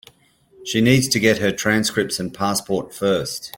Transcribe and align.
She 0.65 0.81
needs 0.81 1.07
to 1.09 1.19
get 1.19 1.37
her 1.37 1.51
transcripts 1.51 2.19
and 2.19 2.33
passport 2.33 2.91
first. 2.91 3.49